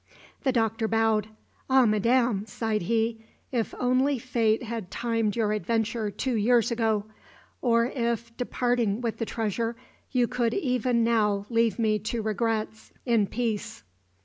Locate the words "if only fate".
3.51-4.63